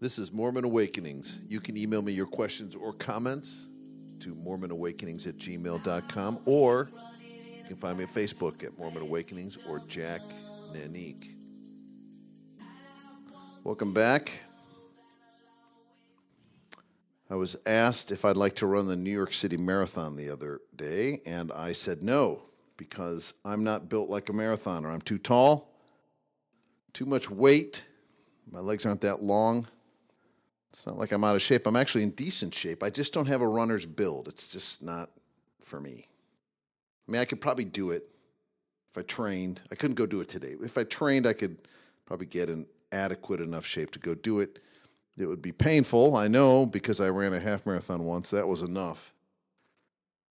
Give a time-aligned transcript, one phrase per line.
[0.00, 1.40] This is Mormon Awakenings.
[1.46, 3.66] You can email me your questions or comments
[4.20, 6.88] to mormonawakenings at gmail.com or
[7.22, 10.22] you can find me on Facebook at Mormon Awakenings or Jack
[10.72, 11.28] Nanique.
[13.62, 14.42] Welcome back.
[17.28, 20.62] I was asked if I'd like to run the New York City Marathon the other
[20.74, 22.40] day, and I said no
[22.78, 24.90] because I'm not built like a marathoner.
[24.90, 25.74] I'm too tall,
[26.94, 27.84] too much weight,
[28.50, 29.66] my legs aren't that long.
[30.72, 31.66] It's not like I'm out of shape.
[31.66, 32.82] I'm actually in decent shape.
[32.82, 34.28] I just don't have a runner's build.
[34.28, 35.10] It's just not
[35.64, 36.06] for me.
[37.08, 38.08] I mean, I could probably do it
[38.90, 39.62] if I trained.
[39.70, 40.54] I couldn't go do it today.
[40.62, 41.62] If I trained, I could
[42.06, 44.60] probably get in adequate enough shape to go do it.
[45.18, 48.30] It would be painful, I know, because I ran a half marathon once.
[48.30, 49.12] That was enough.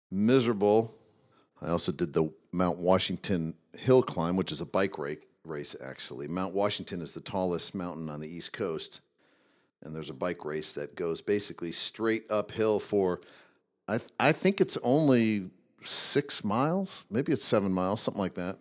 [0.09, 0.95] Miserable.
[1.61, 6.27] I also did the Mount Washington hill climb, which is a bike race, actually.
[6.27, 9.01] Mount Washington is the tallest mountain on the East Coast.
[9.81, 13.21] And there's a bike race that goes basically straight uphill for,
[13.87, 15.51] I, th- I think it's only
[15.83, 18.57] six miles, maybe it's seven miles, something like that.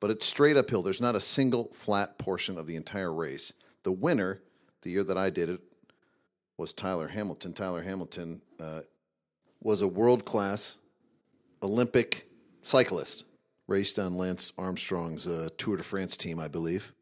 [0.00, 0.82] But it's straight uphill.
[0.82, 3.52] There's not a single flat portion of the entire race.
[3.82, 4.42] The winner,
[4.82, 5.60] the year that I did it,
[6.58, 7.52] was Tyler Hamilton.
[7.52, 8.80] Tyler Hamilton uh,
[9.62, 10.76] was a world class
[11.62, 12.28] Olympic
[12.62, 13.24] cyclist,
[13.66, 16.92] raced on Lance Armstrong's uh, Tour de France team, I believe.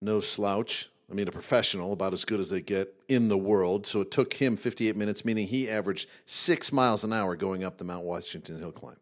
[0.00, 0.90] No slouch.
[1.10, 3.86] I mean, a professional, about as good as they get in the world.
[3.86, 7.78] So it took him 58 minutes, meaning he averaged six miles an hour going up
[7.78, 8.96] the Mount Washington Hill climb.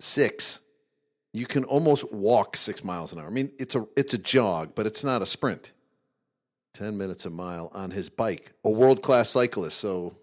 [0.00, 0.60] Six.
[1.32, 3.26] You can almost walk six miles an hour.
[3.26, 5.72] I mean, it's a it's a jog, but it's not a sprint.
[6.74, 8.52] 10 minutes a mile on his bike.
[8.64, 9.78] A world class cyclist.
[9.78, 10.16] So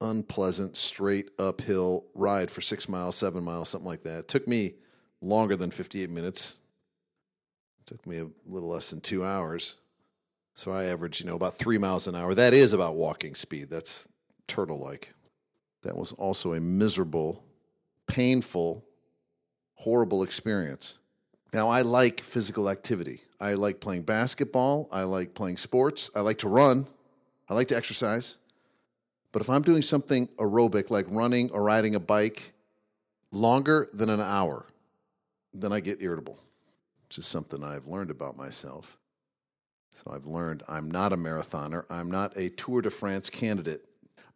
[0.00, 4.20] unpleasant, straight uphill ride for six miles, seven miles, something like that.
[4.20, 4.74] It took me
[5.20, 6.58] longer than 58 minutes.
[7.80, 9.76] It took me a little less than two hours.
[10.56, 12.34] So I average, you know, about three miles an hour.
[12.34, 13.68] That is about walking speed.
[13.68, 14.06] That's
[14.48, 15.12] turtle like.
[15.82, 17.44] That was also a miserable,
[18.06, 18.82] painful,
[19.74, 20.98] horrible experience.
[21.52, 23.20] Now, I like physical activity.
[23.38, 24.88] I like playing basketball.
[24.90, 26.08] I like playing sports.
[26.14, 26.86] I like to run.
[27.50, 28.38] I like to exercise.
[29.32, 32.54] But if I'm doing something aerobic like running or riding a bike
[33.30, 34.64] longer than an hour,
[35.52, 36.38] then I get irritable,
[37.04, 38.96] which is something I've learned about myself.
[40.04, 41.84] So I've learned I'm not a marathoner.
[41.88, 43.86] I'm not a Tour de France candidate.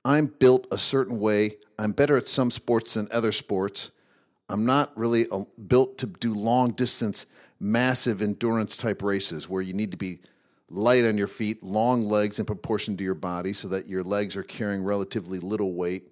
[0.04, 1.56] I'm built a certain way.
[1.78, 3.90] I'm better at some sports than other sports.
[4.48, 7.26] I'm not really a, built to do long distance,
[7.60, 10.20] massive endurance type races where you need to be
[10.70, 14.36] light on your feet, long legs in proportion to your body so that your legs
[14.36, 16.04] are carrying relatively little weight,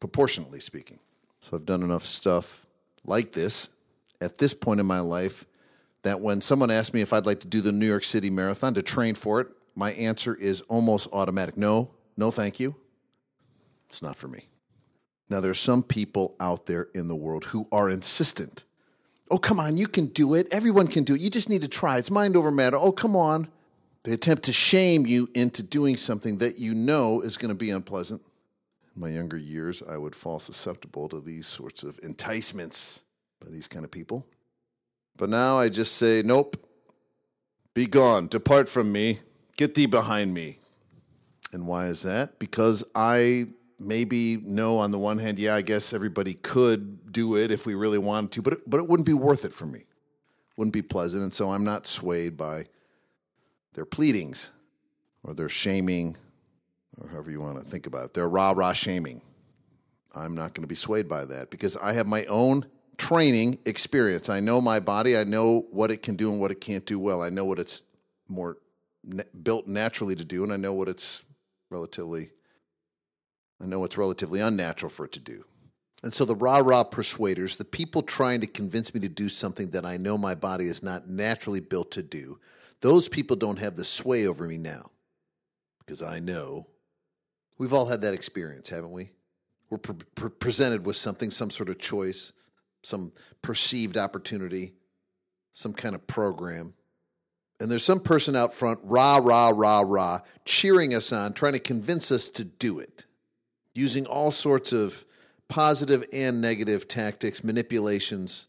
[0.00, 0.98] proportionately speaking.
[1.40, 2.66] So I've done enough stuff
[3.04, 3.70] like this
[4.20, 5.46] at this point in my life
[6.02, 8.74] that when someone asks me if I'd like to do the New York City Marathon
[8.74, 12.76] to train for it, my answer is almost automatic no, no, thank you.
[13.88, 14.44] It's not for me.
[15.28, 18.64] Now, there are some people out there in the world who are insistent.
[19.30, 20.48] Oh, come on, you can do it.
[20.50, 21.20] Everyone can do it.
[21.20, 21.98] You just need to try.
[21.98, 22.76] It's mind over matter.
[22.76, 23.48] Oh, come on.
[24.02, 27.70] They attempt to shame you into doing something that you know is going to be
[27.70, 28.22] unpleasant.
[28.96, 33.02] In my younger years, I would fall susceptible to these sorts of enticements
[33.40, 34.26] by these kind of people.
[35.20, 36.56] But now I just say, nope,
[37.74, 39.18] be gone, depart from me,
[39.58, 40.60] get thee behind me.
[41.52, 42.38] And why is that?
[42.38, 43.48] Because I
[43.78, 47.74] maybe know on the one hand, yeah, I guess everybody could do it if we
[47.74, 49.84] really wanted to, but it, but it wouldn't be worth it for me.
[50.56, 52.64] Wouldn't be pleasant, and so I'm not swayed by
[53.74, 54.50] their pleadings
[55.22, 56.16] or their shaming,
[56.98, 58.14] or however you want to think about it.
[58.14, 59.20] Their rah rah shaming.
[60.14, 62.64] I'm not going to be swayed by that because I have my own
[63.00, 64.28] training experience.
[64.28, 65.16] I know my body.
[65.16, 67.22] I know what it can do and what it can't do well.
[67.22, 67.82] I know what it's
[68.28, 68.58] more
[69.42, 71.24] built naturally to do, and I know what it's
[71.70, 72.30] relatively
[73.62, 75.44] I know it's relatively unnatural for it to do.
[76.02, 79.70] And so the rah rah persuaders, the people trying to convince me to do something
[79.70, 82.38] that I know my body is not naturally built to do,
[82.80, 84.90] those people don't have the sway over me now
[85.78, 86.66] because I know.
[87.56, 89.10] We've all had that experience, haven't we?
[89.70, 92.32] We're pre- pre- presented with something, some sort of choice,
[92.82, 93.12] some
[93.42, 94.74] perceived opportunity,
[95.52, 96.74] some kind of program.
[97.60, 101.58] And there's some person out front, rah, rah, rah, rah, cheering us on, trying to
[101.58, 103.04] convince us to do it
[103.74, 105.04] using all sorts of
[105.48, 108.48] positive and negative tactics, manipulations.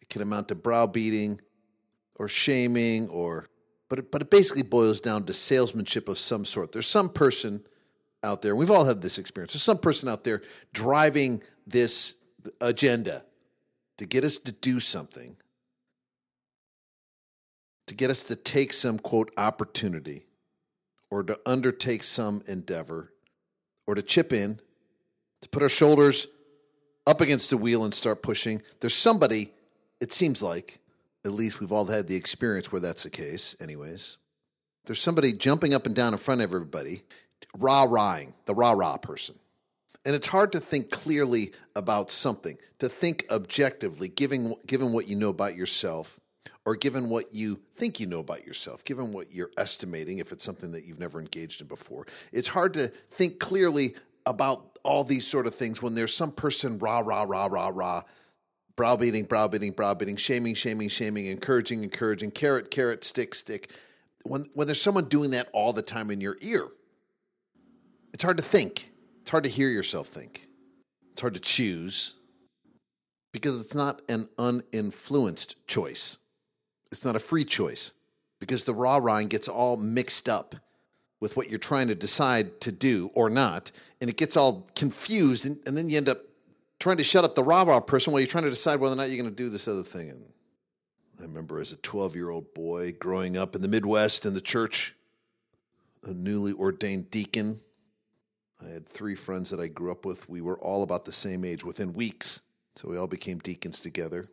[0.00, 1.40] It can amount to browbeating
[2.16, 3.48] or shaming or
[3.88, 6.72] but it, but it basically boils down to salesmanship of some sort.
[6.72, 7.64] There's some person
[8.22, 9.52] out there, we've all had this experience.
[9.52, 10.42] There's some person out there
[10.74, 12.16] driving this
[12.60, 13.24] agenda
[13.98, 15.36] to get us to do something,
[17.86, 20.26] to get us to take some quote opportunity
[21.10, 23.12] or to undertake some endeavor
[23.86, 24.60] or to chip in,
[25.40, 26.26] to put our shoulders
[27.06, 29.52] up against the wheel and start pushing, there's somebody,
[30.00, 30.78] it seems like,
[31.24, 34.18] at least we've all had the experience where that's the case, anyways.
[34.84, 37.02] There's somebody jumping up and down in front of everybody,
[37.58, 39.38] rah rahing, the rah rah person.
[40.08, 45.14] And it's hard to think clearly about something, to think objectively, given, given what you
[45.14, 46.18] know about yourself,
[46.64, 50.42] or given what you think you know about yourself, given what you're estimating, if it's
[50.42, 52.06] something that you've never engaged in before.
[52.32, 56.78] It's hard to think clearly about all these sort of things when there's some person
[56.78, 58.00] rah, rah, rah, rah, rah,
[58.76, 63.72] browbeating, browbeating, browbeating, shaming, shaming, shaming, encouraging, encouraging, carrot, carrot, stick, stick.
[64.24, 66.66] When, when there's someone doing that all the time in your ear,
[68.14, 68.87] it's hard to think.
[69.28, 70.48] It's hard to hear yourself think.
[71.12, 72.14] It's hard to choose
[73.30, 76.16] because it's not an uninfluenced choice.
[76.90, 77.92] It's not a free choice
[78.40, 80.54] because the raw rind gets all mixed up
[81.20, 83.70] with what you're trying to decide to do or not,
[84.00, 86.20] and it gets all confused, and, and then you end up
[86.80, 88.96] trying to shut up the rah rah person while you're trying to decide whether or
[88.96, 90.08] not you're going to do this other thing.
[90.08, 90.24] And
[91.20, 94.40] I remember as a 12 year old boy growing up in the Midwest in the
[94.40, 94.94] church,
[96.02, 97.60] a newly ordained deacon.
[98.64, 100.28] I had three friends that I grew up with.
[100.28, 102.40] We were all about the same age within weeks,
[102.74, 104.28] so we all became deacons together.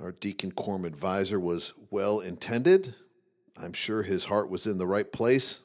[0.00, 2.94] Our deacon quorum advisor was well intended.
[3.56, 5.62] I'm sure his heart was in the right place.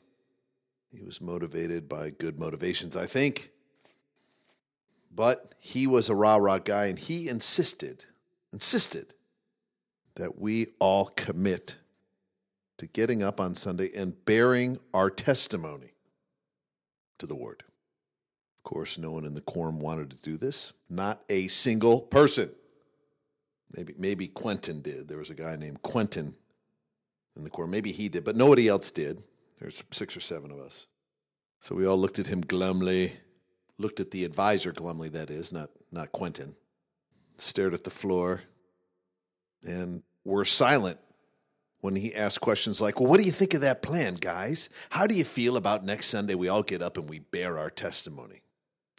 [0.91, 3.51] He was motivated by good motivations, I think.
[5.13, 8.05] But he was a rah rah guy, and he insisted,
[8.51, 9.13] insisted
[10.15, 11.75] that we all commit
[12.77, 15.94] to getting up on Sunday and bearing our testimony
[17.19, 17.63] to the word.
[18.57, 22.49] Of course, no one in the quorum wanted to do this, not a single person.
[23.75, 25.07] Maybe maybe Quentin did.
[25.07, 26.35] There was a guy named Quentin
[27.35, 27.71] in the quorum.
[27.71, 29.21] Maybe he did, but nobody else did.
[29.59, 30.87] There's six or seven of us.
[31.61, 33.13] So we all looked at him glumly,
[33.77, 36.55] looked at the advisor glumly, that is, not not Quentin,
[37.37, 38.43] stared at the floor,
[39.63, 40.99] and were silent
[41.85, 44.69] when he asked questions like, Well, what do you think of that plan, guys?
[44.89, 47.69] How do you feel about next Sunday we all get up and we bear our
[47.69, 48.41] testimony?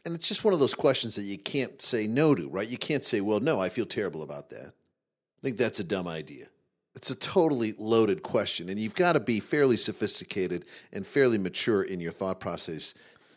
[0.05, 2.69] And it's just one of those questions that you can't say no to, right?
[2.69, 4.69] You can't say, well, no, I feel terrible about that.
[4.69, 6.47] I think that's a dumb idea.
[6.95, 11.83] It's a totally loaded question, and you've got to be fairly sophisticated and fairly mature
[11.83, 12.95] in your thought process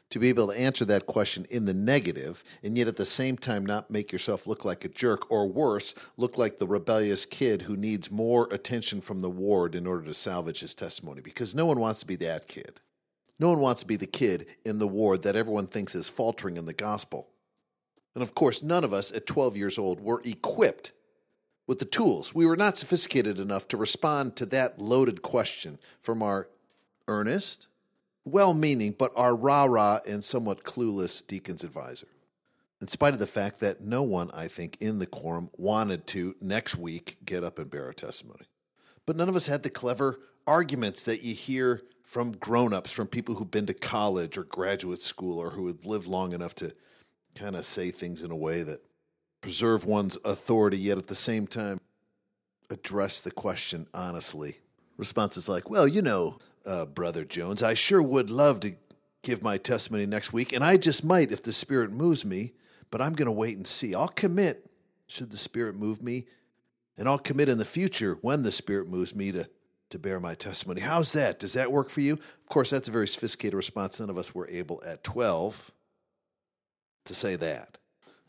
[0.10, 3.38] to be able to answer that question in the negative and yet at the same
[3.38, 7.64] time not make yourself look like a jerk or worse, look like the rebellious kid
[7.64, 11.66] who needs more attention from the ward in order to salvage his testimony because no
[11.66, 12.82] one wants to be that kid.
[13.40, 16.58] No one wants to be the kid in the ward that everyone thinks is faltering
[16.58, 17.30] in the gospel.
[18.14, 20.92] And of course, none of us at 12 years old were equipped
[21.68, 22.34] with the tools.
[22.34, 26.50] We were not sophisticated enough to respond to that loaded question from our
[27.08, 27.68] earnest,
[28.32, 32.08] well meaning, but our rah rah and somewhat clueless deacon's advisor.
[32.82, 36.36] In spite of the fact that no one, I think, in the quorum wanted to
[36.40, 38.46] next week get up and bear a testimony.
[39.06, 43.36] But none of us had the clever arguments that you hear from grown-ups, from people
[43.36, 46.74] who've been to college or graduate school or who have lived long enough to
[47.36, 48.82] kind of say things in a way that
[49.42, 51.80] preserve one's authority yet at the same time
[52.70, 54.58] address the question honestly.
[54.98, 58.76] Responses like, "Well, you know, uh, brother Jones, I sure would love to
[59.24, 62.54] give my testimony next week, and I just might if the Spirit moves me,
[62.92, 63.96] but I'm going to wait and see.
[63.96, 64.70] I'll commit
[65.08, 66.26] should the Spirit move me,
[66.98, 69.50] and I'll commit in the future when the Spirit moves me to
[69.90, 70.82] to bear my testimony.
[70.82, 71.40] How's that?
[71.40, 72.14] Does that work for you?
[72.14, 74.00] Of course, that's a very sophisticated response.
[74.00, 75.72] None of us were able at 12
[77.06, 77.80] to say that.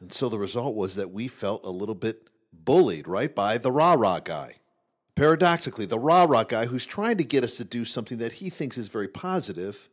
[0.01, 3.71] And so the result was that we felt a little bit bullied, right, by the
[3.71, 4.60] rah rah guy.
[5.21, 8.49] Paradoxically, the rah rah guy who's trying to get us to do something that he
[8.49, 9.91] thinks is very positive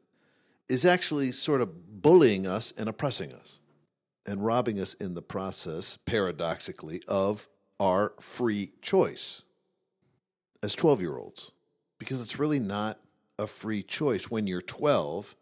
[0.69, 3.59] is actually sort of bullying us and oppressing us
[4.25, 9.43] and robbing us in the process, paradoxically, of our free choice
[10.63, 11.51] as 12 year olds
[11.99, 12.97] because it's really not
[13.37, 15.35] a free choice when you're 12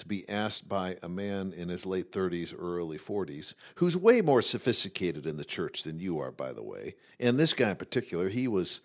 [0.00, 4.20] to be asked by a man in his late 30s or early 40s who's way
[4.20, 6.94] more sophisticated in the church than you are by the way.
[7.18, 8.82] And this guy in particular he was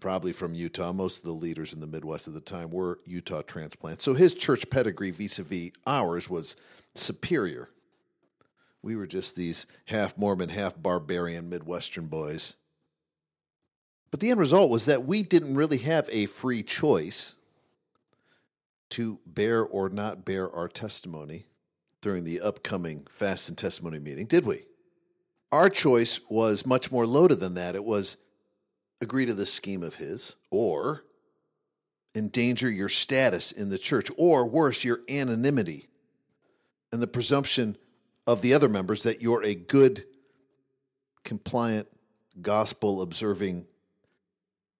[0.00, 3.42] probably from Utah most of the leaders in the Midwest at the time were Utah
[3.42, 6.56] transplants so his church pedigree vis-a-vis ours was
[6.94, 7.70] superior
[8.82, 12.54] we were just these half Mormon half barbarian Midwestern boys
[14.10, 17.34] but the end result was that we didn't really have a free choice
[18.90, 21.46] to bear or not bear our testimony
[22.00, 24.60] during the upcoming fast and testimony meeting, did we?
[25.50, 27.74] Our choice was much more loaded than that.
[27.74, 28.16] It was
[29.04, 31.04] agree to this scheme of his or
[32.14, 35.88] endanger your status in the church, or worse, your anonymity
[36.92, 37.76] and the presumption
[38.26, 40.04] of the other members that you're a good,
[41.24, 41.88] compliant,
[42.40, 43.66] gospel observing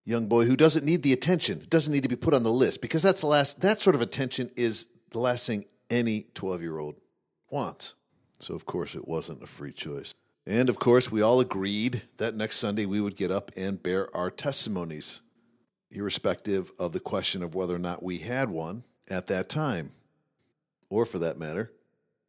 [0.04, 2.80] young boy who doesn't need the attention, doesn't need to be put on the list,
[2.80, 6.78] because that's the last, that sort of attention is the last thing any 12 year
[6.78, 6.96] old
[7.50, 7.94] wants.
[8.38, 10.14] So, of course, it wasn't a free choice.
[10.46, 14.14] And of course, we all agreed that next Sunday we would get up and bear
[14.14, 15.22] our testimonies,
[15.90, 19.90] irrespective of the question of whether or not we had one at that time,
[20.90, 21.72] or for that matter,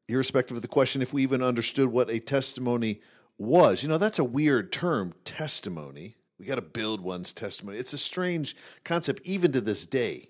[0.08, 3.02] irrespective of the question if we even understood what a testimony
[3.38, 3.84] was.
[3.84, 6.16] You know, that's a weird term, testimony.
[6.40, 7.78] We got to build one's testimony.
[7.78, 8.56] It's a strange
[8.86, 10.30] concept, even to this day,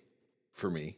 [0.54, 0.98] for me.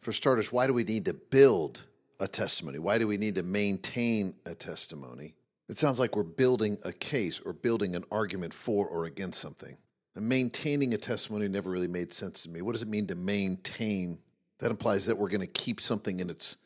[0.00, 1.82] For starters, why do we need to build
[2.20, 2.78] a testimony?
[2.78, 5.34] Why do we need to maintain a testimony?
[5.68, 9.76] It sounds like we're building a case or building an argument for or against something.
[10.14, 12.60] And maintaining a testimony never really made sense to me.
[12.60, 14.18] What does it mean to maintain?
[14.58, 16.56] That implies that we're going to keep something in its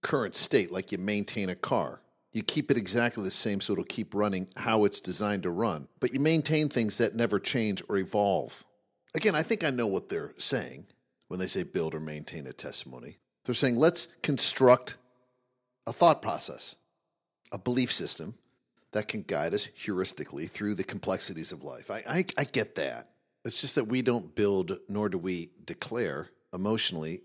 [0.00, 2.00] current state, like you maintain a car.
[2.32, 5.88] You keep it exactly the same so it'll keep running how it's designed to run,
[6.00, 8.64] but you maintain things that never change or evolve.
[9.14, 10.86] Again, I think I know what they're saying
[11.28, 13.18] when they say build or maintain a testimony.
[13.44, 14.96] They're saying let's construct
[15.86, 16.76] a thought process,
[17.50, 18.34] a belief system
[18.92, 21.90] that can guide us heuristically through the complexities of life.
[21.90, 23.08] I, I, I get that.
[23.44, 27.22] It's just that we don't build nor do we declare emotionally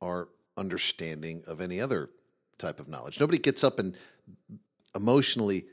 [0.00, 2.10] our understanding of any other
[2.56, 3.20] type of knowledge.
[3.20, 3.96] Nobody gets up and
[4.94, 5.66] emotionally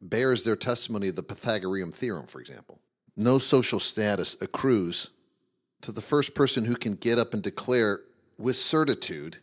[0.00, 2.80] bears their testimony of the Pythagorean theorem, for example.
[3.16, 5.10] No social status accrues
[5.82, 8.00] to the first person who can get up and declare
[8.36, 9.38] with certitude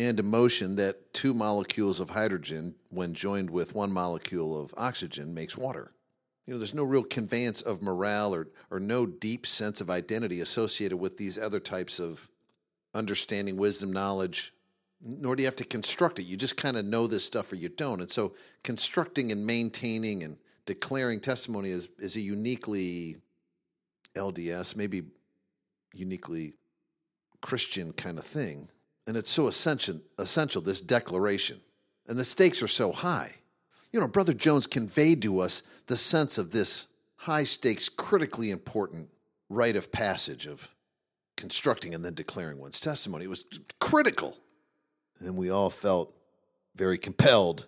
[0.00, 5.58] and emotion that two molecules of hydrogen, when joined with one molecule of oxygen, makes
[5.58, 5.92] water.
[6.46, 10.40] You know, there's no real conveyance of morale or, or no deep sense of identity
[10.40, 12.30] associated with these other types of
[12.94, 14.54] understanding, wisdom, knowledge,
[15.02, 16.24] nor do you have to construct it.
[16.24, 18.00] You just kind of know this stuff or you don't.
[18.00, 23.16] And so constructing and maintaining and declaring testimony is, is a uniquely
[24.16, 25.02] LDS, maybe
[25.92, 26.54] uniquely
[27.42, 28.70] Christian kind of thing.
[29.10, 31.60] And it's so essential, essential, this declaration.
[32.06, 33.38] And the stakes are so high.
[33.92, 36.86] You know, Brother Jones conveyed to us the sense of this
[37.16, 39.08] high stakes, critically important
[39.48, 40.68] rite of passage of
[41.36, 43.24] constructing and then declaring one's testimony.
[43.24, 43.44] It was
[43.80, 44.36] critical
[45.18, 46.14] and we all felt
[46.76, 47.66] very compelled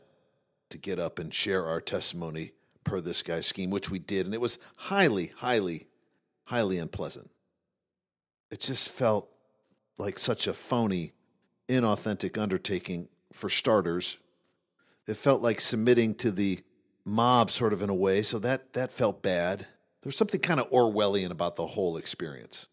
[0.71, 2.53] to get up and share our testimony
[2.85, 4.27] per this guy's scheme, which we did.
[4.27, 5.89] And it was highly, highly,
[6.45, 7.33] highly unpleasant.
[8.53, 9.29] It just felt
[9.99, 11.15] like such a phony,
[11.73, 14.19] inauthentic undertaking for starters.
[15.07, 16.61] It felt like submitting to the
[17.05, 19.67] mob sort of in a way, so that that felt bad.
[20.03, 22.69] There's something kind of Orwellian about the whole experience.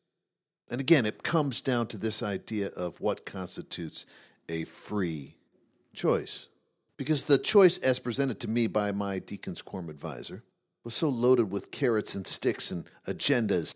[0.70, 4.06] And again, it comes down to this idea of what constitutes
[4.48, 5.36] a free
[5.94, 6.48] choice.
[6.98, 10.44] Because the choice, as presented to me by my Deacon's Quorum advisor,
[10.84, 13.74] was so loaded with carrots and sticks and agendas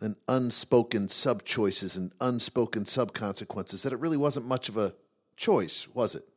[0.00, 4.94] and unspoken sub choices and unspoken sub consequences that it really wasn't much of a
[5.36, 6.28] choice, was it?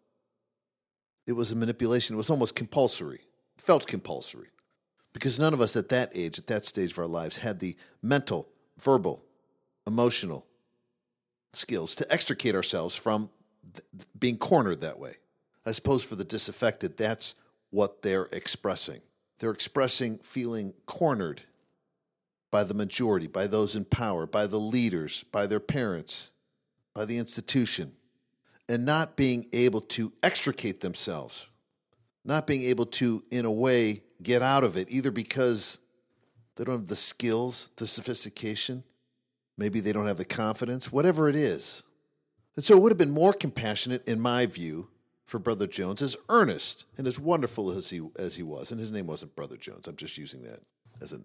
[1.28, 2.16] It was a manipulation.
[2.16, 3.22] It was almost compulsory,
[3.58, 4.50] it felt compulsory.
[5.12, 7.76] Because none of us at that age, at that stage of our lives, had the
[8.02, 8.48] mental,
[8.78, 9.26] verbal,
[9.88, 10.46] emotional
[11.52, 13.32] skills to extricate ourselves from
[14.18, 15.16] being cornered that way.
[15.66, 17.34] I suppose for the disaffected, that's
[17.72, 19.02] what they're expressing.
[19.40, 21.44] They're expressing feeling cornered
[22.52, 26.32] by the majority, by those in power, by the leaders, by their parents,
[26.94, 27.94] by the institution,
[28.68, 31.48] and not being able to extricate themselves,
[32.26, 35.80] not being able to, in a way, get out of it, either because
[36.56, 38.84] they don't have the skills, the sophistication,
[39.58, 41.84] maybe they don't have the confidence, whatever it is.
[42.56, 44.90] And so it would have been more compassionate, in my view,
[45.26, 48.72] for Brother Jones, as earnest and as wonderful as he as he was.
[48.72, 49.88] And his name wasn't Brother Jones.
[49.88, 50.60] I'm just using that
[51.02, 51.22] as a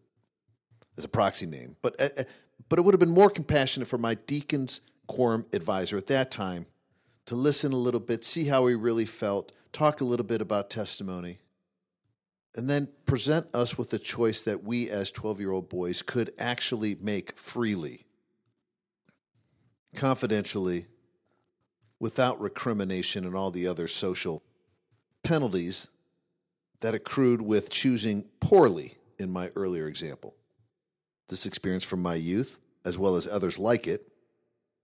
[0.96, 1.76] as a proxy name.
[1.82, 2.24] But uh, uh,
[2.68, 6.66] but it would have been more compassionate for my deacon's quorum advisor at that time
[7.26, 10.70] to listen a little bit, see how he really felt, talk a little bit about
[10.70, 11.38] testimony,
[12.54, 16.32] and then present us with a choice that we as 12 year old boys could
[16.38, 18.06] actually make freely,
[19.94, 20.86] confidentially,
[21.98, 24.42] without recrimination and all the other social
[25.22, 25.88] penalties
[26.80, 30.34] that accrued with choosing poorly in my earlier example.
[31.28, 34.09] This experience from my youth, as well as others like it,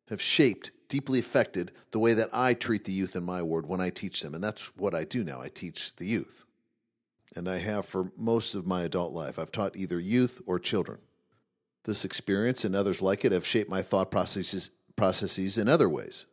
[0.09, 3.80] have shaped, deeply affected the way that I treat the youth in my ward when
[3.80, 4.35] I teach them.
[4.35, 5.40] And that's what I do now.
[5.40, 6.44] I teach the youth.
[7.37, 9.38] And I have for most of my adult life.
[9.38, 10.99] I've taught either youth or children.
[11.85, 16.26] This experience and others like it have shaped my thought processes, processes in other ways.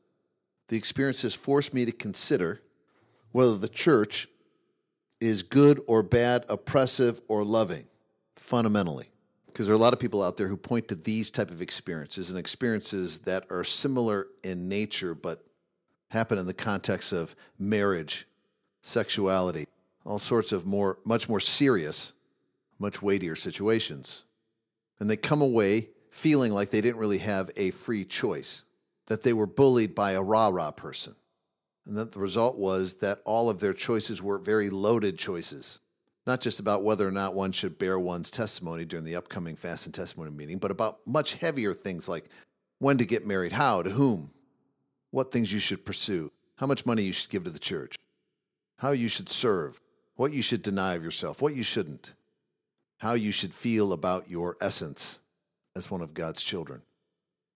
[0.69, 2.61] The experience has forced me to consider
[3.31, 4.27] whether the church
[5.21, 7.85] is good or bad, oppressive or loving,
[8.35, 9.11] fundamentally.
[9.57, 11.63] Because there are a lot of people out there who point to these type of
[11.63, 15.47] experiences and experiences that are similar in nature but
[16.11, 18.27] happen in the context of marriage,
[18.83, 19.65] sexuality,
[20.05, 22.13] all sorts of more much more serious,
[22.77, 24.25] much weightier situations.
[24.99, 28.61] And they come away feeling like they didn't really have a free choice,
[29.07, 31.15] that they were bullied by a rah-rah person
[31.87, 35.79] and that the result was that all of their choices were very loaded choices,
[36.27, 39.85] not just about whether or not one should bear one's testimony during the upcoming fast
[39.85, 42.25] and testimony meeting, but about much heavier things like
[42.79, 44.31] when to get married, how, to whom,
[45.09, 47.95] what things you should pursue, how much money you should give to the church,
[48.79, 49.81] how you should serve,
[50.17, 52.11] what you should deny of yourself, what you shouldn't,
[52.97, 55.19] how you should feel about your essence
[55.77, 56.81] as one of God's children.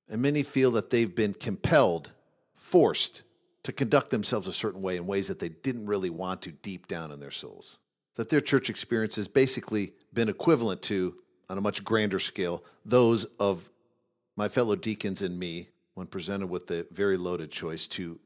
[0.07, 2.11] And many feel that they've been compelled,
[2.55, 3.23] forced,
[3.63, 6.87] to conduct themselves a certain way in ways that they didn't really want to deep
[6.87, 7.77] down in their souls.
[8.15, 11.15] That their church experience has basically been equivalent to,
[11.49, 13.69] on a much grander scale, those of
[14.35, 18.19] my fellow deacons and me when presented with the very loaded choice to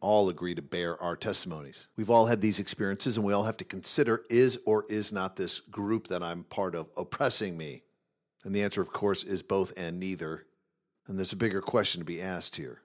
[0.00, 1.86] all agree to bear our testimonies.
[1.96, 5.36] We've all had these experiences and we all have to consider is or is not
[5.36, 7.82] this group that I'm part of oppressing me?
[8.44, 10.46] And the answer, of course, is both and neither.
[11.06, 12.82] And there's a bigger question to be asked here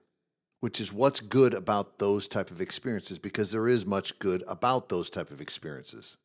[0.60, 4.88] which is what's good about those type of experiences because there is much good about
[4.88, 6.16] those type of experiences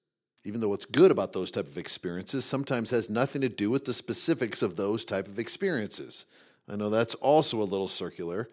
[0.45, 3.85] even though what's good about those type of experiences sometimes has nothing to do with
[3.85, 6.25] the specifics of those type of experiences.
[6.69, 8.49] I know that's also a little circular.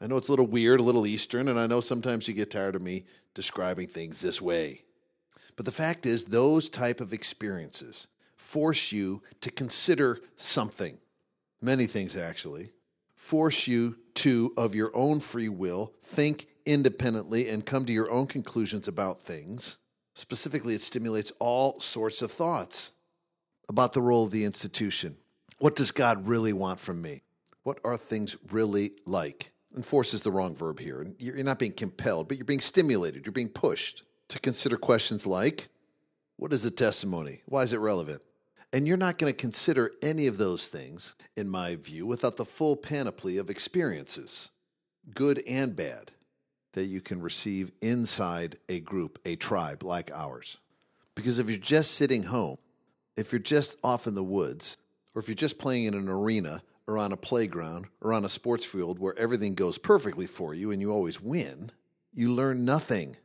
[0.00, 2.50] I know it's a little weird a little eastern and i know sometimes you get
[2.50, 3.04] tired of me
[3.34, 4.82] describing things this way.
[5.56, 10.98] But the fact is those type of experiences force you to consider something.
[11.60, 12.72] Many things actually.
[13.14, 18.26] Force you to, of your own free will, think independently and come to your own
[18.26, 19.78] conclusions about things.
[20.14, 22.92] Specifically, it stimulates all sorts of thoughts
[23.68, 25.16] about the role of the institution.
[25.58, 27.22] What does God really want from me?
[27.62, 29.52] What are things really like?
[29.74, 31.06] And force is the wrong verb here.
[31.18, 33.24] You're not being compelled, but you're being stimulated.
[33.24, 35.68] You're being pushed to consider questions like
[36.36, 37.42] what is a testimony?
[37.44, 38.22] Why is it relevant?
[38.72, 42.46] And you're not going to consider any of those things, in my view, without the
[42.46, 44.50] full panoply of experiences,
[45.14, 46.12] good and bad,
[46.72, 50.58] that you can receive inside a group, a tribe like ours.
[51.14, 52.58] Because if you're just sitting home,
[53.16, 54.76] if you're just off in the woods,
[55.14, 58.28] or if you're just playing in an arena or on a playground or on a
[58.28, 61.70] sports field where everything goes perfectly for you and you always win,
[62.12, 63.16] you learn nothing.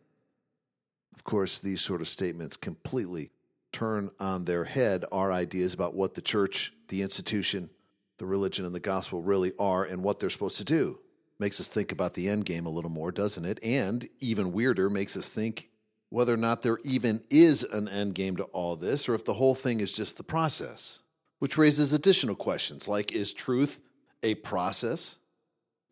[1.15, 3.31] Of course, these sort of statements completely
[3.71, 7.69] turn on their head our ideas about what the church, the institution,
[8.17, 10.99] the religion, and the gospel really are and what they're supposed to do.
[11.39, 13.59] Makes us think about the end game a little more, doesn't it?
[13.61, 15.69] And even weirder, makes us think
[16.09, 19.33] whether or not there even is an end game to all this or if the
[19.33, 21.01] whole thing is just the process,
[21.39, 23.79] which raises additional questions like is truth
[24.23, 25.19] a process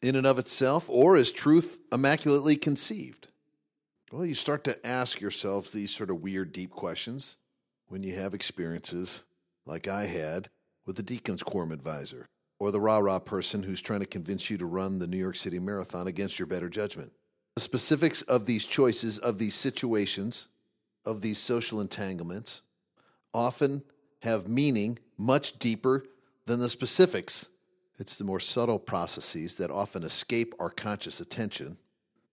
[0.02, 3.30] in and of itself, or is truth immaculately conceived?
[4.12, 7.38] Well, you start to ask yourselves these sort of weird, deep questions
[7.88, 9.24] when you have experiences
[9.66, 10.50] like I had
[10.86, 12.28] with the Deacons Quorum advisor
[12.60, 15.36] or the rah rah person who's trying to convince you to run the New York
[15.36, 17.12] City Marathon against your better judgment.
[17.56, 20.48] The specifics of these choices, of these situations,
[21.06, 22.62] of these social entanglements
[23.34, 23.84] often
[24.22, 26.06] have meaning much deeper
[26.46, 27.50] than the specifics.
[28.00, 31.78] It's the more subtle processes that often escape our conscious attention,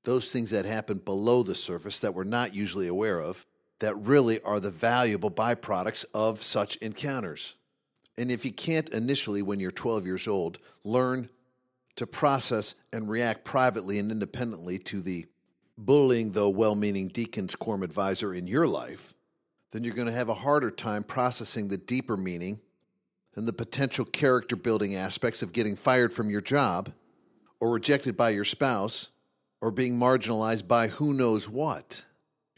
[0.05, 3.47] those things that happen below the surface that we're not usually aware of,
[3.81, 7.57] that really are the valuable byproducts of such encounters.
[8.19, 11.31] And if you can't initially, when you're 12 years old, learn
[11.97, 15.27] to process and react privately and independently to the
[15.77, 19.15] bullying, though well meaning deacon's quorum advisor in your life,
[19.73, 22.61] then you're going to have a harder time processing the deeper meaning
[23.37, 26.93] and the potential character building aspects of getting fired from your job
[27.61, 29.11] or rejected by your spouse
[29.61, 32.05] or being marginalized by who knows what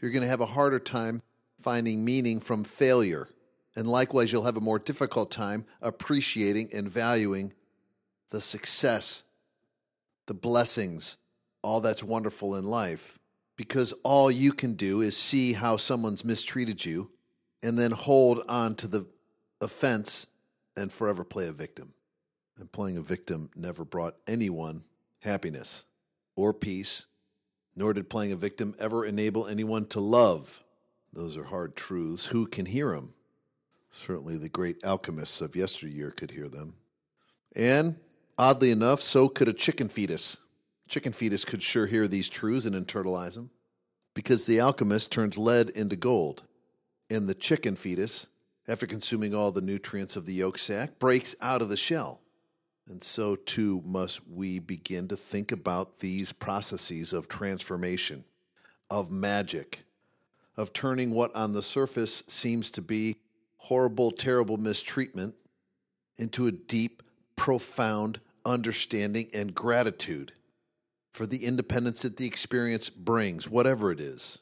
[0.01, 1.21] you're going to have a harder time
[1.61, 3.29] finding meaning from failure.
[3.75, 7.53] And likewise, you'll have a more difficult time appreciating and valuing
[8.29, 9.23] the success,
[10.27, 11.17] the blessings,
[11.61, 13.19] all that's wonderful in life.
[13.55, 17.11] Because all you can do is see how someone's mistreated you
[17.61, 19.07] and then hold on to the
[19.61, 20.27] offense
[20.75, 21.93] and forever play a victim.
[22.59, 24.83] And playing a victim never brought anyone
[25.21, 25.85] happiness
[26.35, 27.05] or peace
[27.75, 30.63] nor did playing a victim ever enable anyone to love.
[31.11, 32.27] Those are hard truths.
[32.27, 33.13] Who can hear them?
[33.95, 36.73] Certainly the great alchemists of yesteryear could hear them.
[37.55, 37.97] And
[38.39, 40.37] oddly enough, so could a chicken fetus.
[40.89, 43.51] Chicken fetus could sure hear these truths and internalize them
[44.15, 46.43] because the alchemist turns lead into gold.
[47.09, 48.27] And the chicken fetus,
[48.67, 52.21] after consuming all the nutrients of the yolk sac, breaks out of the shell.
[52.89, 58.25] And so too must we begin to think about these processes of transformation,
[58.89, 59.83] of magic,
[60.57, 63.17] of turning what on the surface seems to be
[63.63, 65.35] horrible, terrible mistreatment
[66.17, 67.01] into a deep,
[67.37, 70.33] profound understanding and gratitude
[71.13, 74.39] for the independence that the experience brings, whatever it is.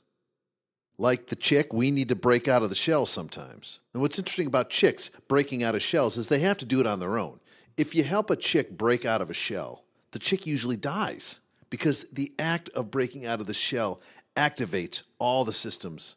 [0.98, 3.80] Like the chick, we need to break out of the shell sometimes.
[3.94, 6.88] And what's interesting about chicks breaking out of shells is they have to do it
[6.88, 7.40] on their own.
[7.78, 12.06] If you help a chick break out of a shell, the chick usually dies because
[12.12, 14.02] the act of breaking out of the shell
[14.36, 16.16] activates all the systems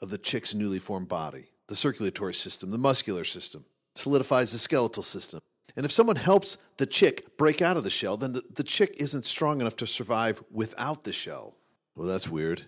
[0.00, 5.02] of the chick's newly formed body the circulatory system, the muscular system, solidifies the skeletal
[5.02, 5.40] system.
[5.76, 8.96] And if someone helps the chick break out of the shell, then the, the chick
[8.98, 11.56] isn't strong enough to survive without the shell.
[11.96, 12.62] Well, that's weird.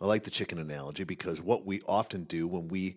[0.00, 2.96] I like the chicken analogy because what we often do when we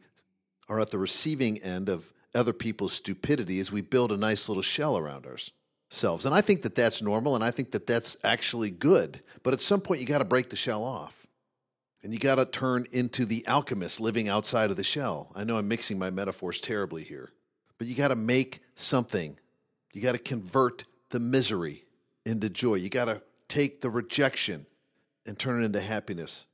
[0.69, 4.63] are at the receiving end of other people's stupidity is we build a nice little
[4.63, 6.25] shell around ourselves.
[6.25, 9.21] And I think that that's normal and I think that that's actually good.
[9.43, 11.20] But at some point, you got to break the shell off.
[12.03, 15.31] And you got to turn into the alchemist living outside of the shell.
[15.35, 17.29] I know I'm mixing my metaphors terribly here,
[17.77, 19.37] but you got to make something.
[19.93, 21.83] You got to convert the misery
[22.25, 22.75] into joy.
[22.75, 24.65] You got to take the rejection
[25.25, 26.47] and turn it into happiness.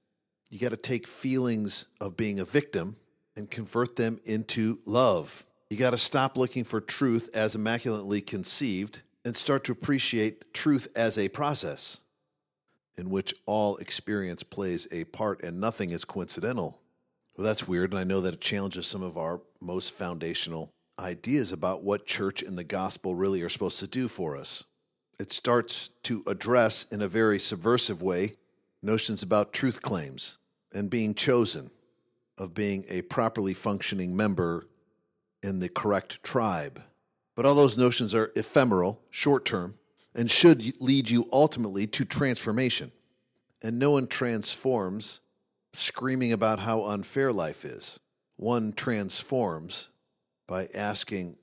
[0.50, 2.98] You got to take feelings of being a victim
[3.36, 5.46] and convert them into love.
[5.70, 10.88] You got to stop looking for truth as immaculately conceived and start to appreciate truth
[10.96, 12.02] as a process
[12.98, 16.82] in which all experience plays a part and nothing is coincidental.
[17.36, 21.52] Well, that's weird, and I know that it challenges some of our most foundational ideas
[21.52, 24.64] about what church and the gospel really are supposed to do for us.
[25.20, 28.34] It starts to address, in a very subversive way,
[28.82, 30.38] notions about truth claims
[30.74, 31.70] and being chosen,
[32.38, 34.68] of being a properly functioning member
[35.44, 36.82] in the correct tribe.
[37.36, 39.76] But all those notions are ephemeral, short term,
[40.18, 42.92] and should lead you ultimately to transformation.
[43.62, 45.22] And no one transforms
[45.74, 48.00] screaming about how unfair life is.
[48.36, 49.90] One transforms
[50.48, 51.38] by asking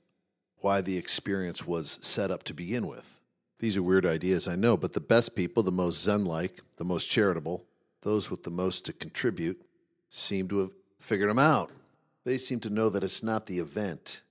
[0.57, 3.21] why the experience was set up to begin with.
[3.59, 6.83] These are weird ideas, I know, but the best people, the most Zen like, the
[6.83, 7.65] most charitable,
[8.01, 9.61] those with the most to contribute,
[10.09, 11.71] seem to have figured them out.
[12.25, 14.21] They seem to know that it's not the event,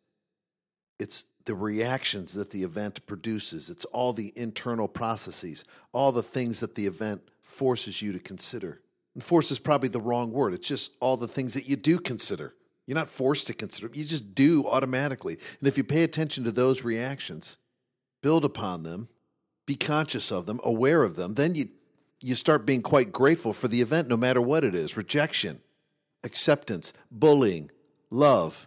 [0.99, 3.69] it's the reactions that the event produces.
[3.69, 8.81] It's all the internal processes, all the things that the event forces you to consider.
[9.15, 10.55] And force is probably the wrong word.
[10.55, 12.55] It's just all the things that you do consider.
[12.87, 15.39] You're not forced to consider, you just do automatically.
[15.59, 17.57] And if you pay attention to those reactions,
[18.23, 19.09] build upon them,
[19.67, 21.67] be conscious of them, aware of them, then you,
[22.21, 25.61] you start being quite grateful for the event, no matter what it is rejection,
[26.23, 27.71] acceptance, bullying,
[28.11, 28.67] love,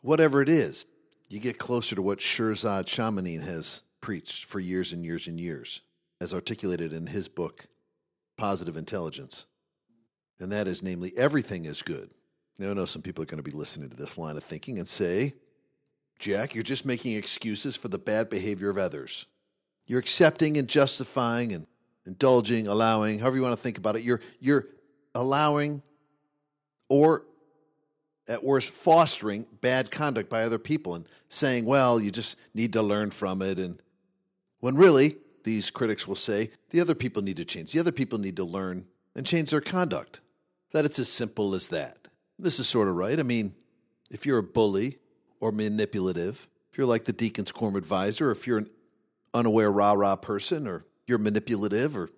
[0.00, 0.86] whatever it is
[1.28, 5.80] you get closer to what Shirzad Chamanian has preached for years and years and years,
[6.20, 7.66] as articulated in his book,
[8.36, 9.46] Positive Intelligence.
[10.38, 12.10] And that is, namely, everything is good.
[12.58, 14.78] Now, I know some people are going to be listening to this line of thinking
[14.78, 15.34] and say,
[16.18, 19.26] Jack, you're just making excuses for the bad behavior of others.
[19.86, 21.66] You're accepting and justifying and
[22.06, 24.02] indulging, allowing, however you want to think about it.
[24.02, 24.66] You're, you're
[25.14, 25.82] allowing
[26.88, 27.24] or
[28.28, 32.82] at worst fostering bad conduct by other people and saying, well, you just need to
[32.82, 33.58] learn from it.
[33.58, 33.80] And
[34.60, 37.72] when really, these critics will say, the other people need to change.
[37.72, 40.20] The other people need to learn and change their conduct.
[40.72, 42.08] That it's as simple as that.
[42.38, 43.18] This is sort of right.
[43.18, 43.54] I mean,
[44.10, 44.98] if you're a bully
[45.40, 48.70] or manipulative, if you're like the Deacon's Quorum advisor, or if you're an
[49.32, 52.10] unaware rah rah person, or you're manipulative or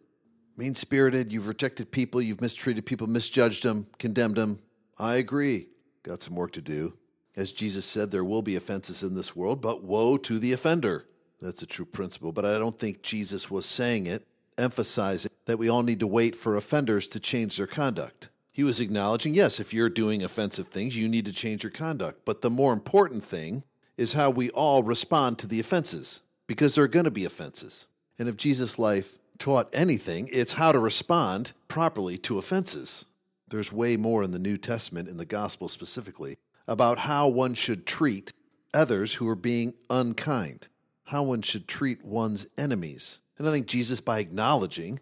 [0.57, 4.61] mean spirited, you've rejected people, you've mistreated people, misjudged them, condemned them,
[4.99, 5.69] I agree
[6.03, 6.97] got some work to do.
[7.37, 11.07] As Jesus said, there will be offenses in this world, but woe to the offender.
[11.41, 15.69] That's a true principle, but I don't think Jesus was saying it, emphasizing that we
[15.69, 18.29] all need to wait for offenders to change their conduct.
[18.51, 22.25] He was acknowledging, yes, if you're doing offensive things, you need to change your conduct.
[22.25, 23.63] But the more important thing
[23.97, 27.87] is how we all respond to the offenses, because there are going to be offenses.
[28.19, 33.07] And if Jesus' life taught anything, it's how to respond properly to offenses.
[33.51, 37.87] There's way more in the New Testament, in the gospel specifically, about how one should
[37.87, 38.33] treat
[38.75, 40.69] others who are being unkind,
[41.05, 43.21] how one should treat one's enemies.
[43.39, 45.01] And I think Jesus, by acknowledging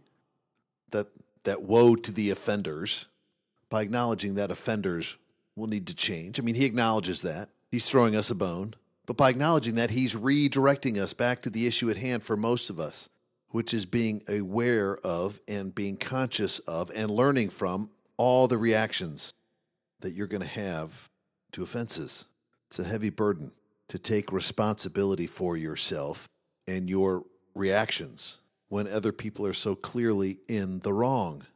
[0.91, 1.09] that,
[1.45, 3.07] that woe to the offenders,
[3.69, 5.17] by acknowledging that offenders
[5.57, 7.49] will need to change, I mean, he acknowledges that.
[7.73, 8.75] He's throwing us a bone,
[9.07, 12.71] but by acknowledging that, he's redirecting us back to the issue at hand for most
[12.71, 13.09] of us,
[13.51, 19.33] which is being aware of and being conscious of and learning from all the reactions
[20.01, 21.09] that you're going to have
[21.53, 22.27] to offenses.
[22.69, 23.53] It's a heavy burden
[23.89, 26.29] to take responsibility for yourself
[26.67, 27.25] and your
[27.55, 31.47] reactions when other people are so clearly in the wrong.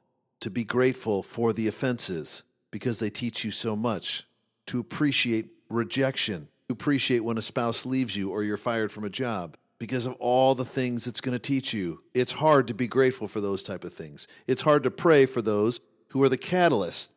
[0.40, 4.24] To be grateful for the offenses because they teach you so much.
[4.68, 6.48] To appreciate rejection.
[6.68, 10.14] To appreciate when a spouse leaves you or you're fired from a job because of
[10.14, 12.02] all the things it's going to teach you.
[12.14, 14.28] It's hard to be grateful for those type of things.
[14.46, 17.12] It's hard to pray for those who are the catalyst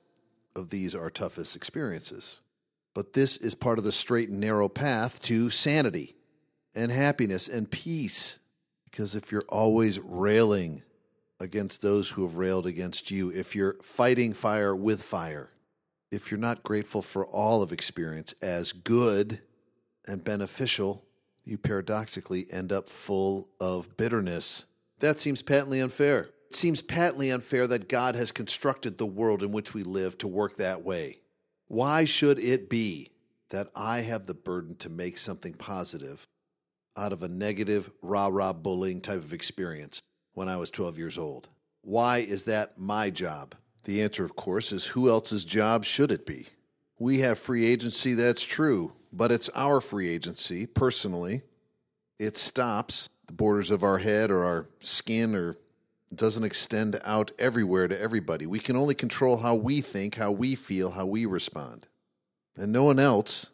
[0.56, 2.40] of these our toughest experiences.
[2.94, 6.16] But this is part of the straight and narrow path to sanity
[6.76, 8.40] and happiness and peace.
[8.86, 10.84] Because if you're always railing
[11.40, 15.50] against those who have railed against you, if you're fighting fire with fire,
[16.12, 19.42] if you're not grateful for all of experience as good
[20.08, 21.06] and beneficial,
[21.44, 24.66] you paradoxically end up full of bitterness.
[25.00, 26.30] That seems patently unfair.
[26.54, 30.28] It seems patently unfair that God has constructed the world in which we live to
[30.28, 31.18] work that way.
[31.66, 33.10] Why should it be
[33.50, 36.28] that I have the burden to make something positive
[36.96, 40.00] out of a negative, rah rah bullying type of experience
[40.36, 41.50] when I was 12 years old?
[41.82, 43.56] Why is that my job?
[43.86, 46.50] The answer, of course, is who else's job should it be?
[47.00, 51.42] We have free agency, that's true, but it's our free agency personally.
[52.20, 55.58] It stops the borders of our head or our skin or
[56.18, 58.46] doesn't extend out everywhere to everybody.
[58.46, 61.88] We can only control how we think, how we feel, how we respond.
[62.56, 63.52] And no one else,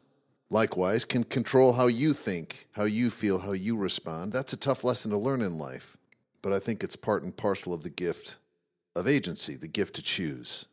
[0.50, 4.34] likewise, can control how you think, how you feel, how you respond.
[4.34, 5.98] That's a tough lesson to learn in life.
[6.42, 8.38] But I think it's part and parcel of the gift
[8.96, 10.66] of agency, the gift to choose.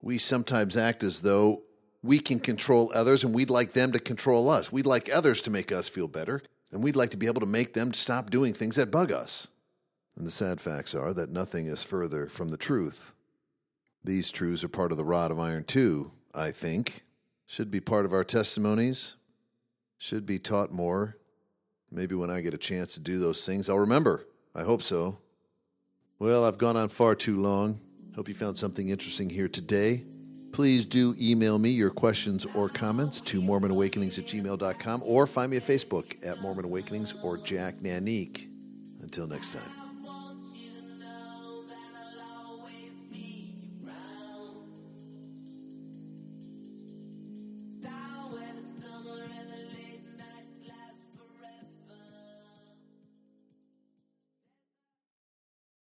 [0.00, 1.62] We sometimes act as though
[2.02, 4.70] we can control others and we'd like them to control us.
[4.70, 7.46] We'd like others to make us feel better, and we'd like to be able to
[7.46, 9.48] make them stop doing things that bug us.
[10.18, 13.12] And the sad facts are that nothing is further from the truth.
[14.02, 17.04] These truths are part of the rod of iron, too, I think.
[17.46, 19.14] Should be part of our testimonies,
[19.96, 21.16] should be taught more.
[21.90, 24.26] Maybe when I get a chance to do those things, I'll remember.
[24.56, 25.20] I hope so.
[26.18, 27.78] Well, I've gone on far too long.
[28.16, 30.02] Hope you found something interesting here today.
[30.52, 35.58] Please do email me your questions or comments to MormonAwakenings at gmail.com or find me
[35.58, 38.46] at Facebook at Mormon Awakenings or Jack Nanique.
[39.00, 39.77] Until next time.